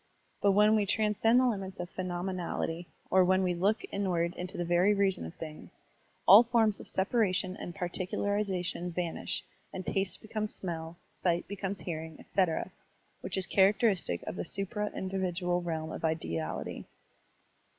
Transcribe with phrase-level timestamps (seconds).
[0.41, 4.65] But when we transcend the limits of phenomenality, or when we look inward into the
[4.65, 5.73] very reason of things,
[6.25, 12.19] all forms of separation and particulariza tion vanish, and taste becomes smell, sight becomes hearing,
[12.19, 12.71] etc.,
[13.21, 16.85] which is characteristic of the supra individual realm of ideality.